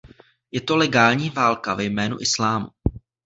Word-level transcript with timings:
Je 0.51 0.61
to 0.61 0.75
legální 0.75 1.29
válka 1.29 1.73
ve 1.73 1.83
jménu 1.83 2.17
islámu. 2.21 2.67